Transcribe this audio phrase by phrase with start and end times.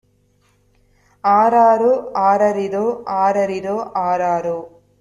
[1.23, 1.91] ஆராரோ
[2.21, 2.85] ஆரரிரோ
[3.17, 3.77] ஆரரிரோ
[3.95, 4.57] ஆராரோ!